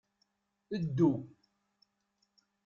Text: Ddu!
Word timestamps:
Ddu! 0.83 1.09